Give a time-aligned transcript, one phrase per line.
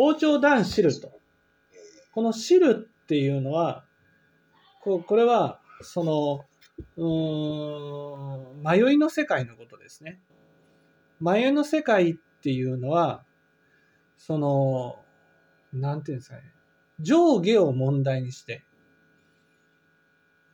[0.00, 1.10] 王朝断知ると。
[2.14, 3.84] この知るっていうのは、
[4.80, 6.44] ここれは、その、
[6.96, 10.20] うん、迷いの世界のことですね。
[11.20, 13.24] 迷いの世界っていうのは、
[14.16, 15.00] その、
[15.72, 16.42] なんていうんですかね、
[17.00, 18.62] 上下を問題にして、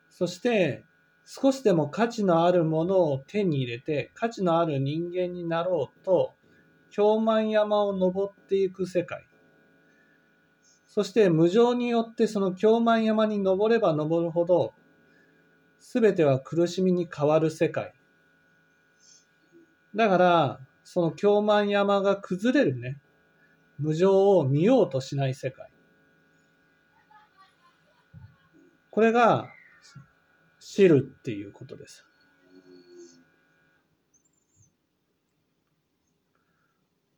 [0.09, 0.83] そして、
[1.23, 6.33] 少しでも価値のあるものを手に入れて、価値のある人間になろうと、
[6.89, 9.23] 京満山を登っていく世界。
[10.95, 14.73] そして無常によってその京満山に登れば登るほど、
[15.77, 17.93] すべては苦しみに変わる世界。
[19.93, 23.01] だから、その京満山が崩れるね、
[23.77, 25.69] 無常を見ようとしない世界。
[28.89, 29.49] これが
[30.61, 32.05] 知るっていうことです。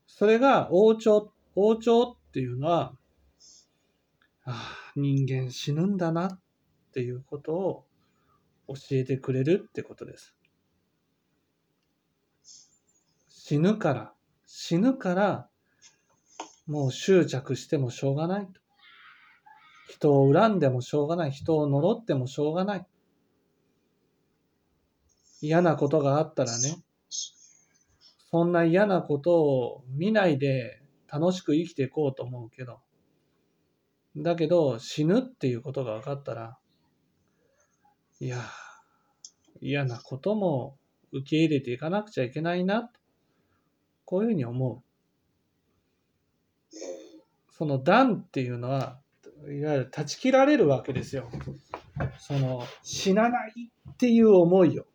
[0.08, 2.98] それが王朝、王朝っていうのは、
[4.50, 6.40] あ、人間死ぬんだなっ
[6.94, 7.86] ていうことを
[8.70, 10.36] 教えてくれるってことです。
[13.28, 14.14] 死ぬから、
[14.46, 15.50] 死ぬから、
[16.66, 18.48] もう執着してもしょうがない。
[19.90, 21.32] 人を恨んでもしょうがない。
[21.32, 22.86] 人を呪ってもしょうがない。
[25.42, 26.78] 嫌なことがあったらね、
[28.32, 32.80] そんな嫌なことを見ないで楽しく生きていこうと思うけど、
[34.18, 36.58] だけど死ぬっていうことが分かったら、
[38.20, 38.42] いや、
[39.62, 40.78] 嫌なことも
[41.12, 42.92] 受け入れていかなくちゃいけないな、
[44.06, 44.82] こういうふうに思う。
[47.52, 49.00] その断っていうのは、
[49.50, 51.30] いわゆる断ち切られるわけですよ。
[52.20, 54.86] その死なないっていう思いを。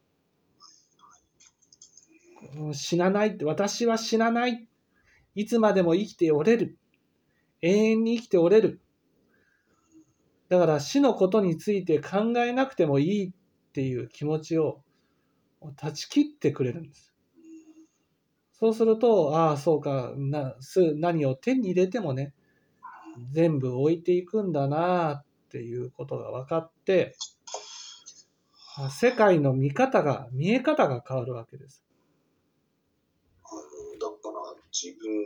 [2.73, 4.69] 死なないって、私は死なない。
[5.35, 6.77] いつまでも生きておれる。
[7.63, 8.81] 永遠に生きておれる。
[10.53, 13.33] だから死のことについて考えなくてもいいっ
[13.73, 14.83] ていう気持ちを
[15.79, 17.15] 断ち切ってくれるんです。
[18.53, 22.35] そうすると、ああ、そうか、なす何を手に入れてもね、
[23.33, 27.17] 全部置いていくんだなっていうことが分かって、
[28.91, 31.83] 世界の見方が、見え方が変わるわけです。
[33.99, 35.23] だから自分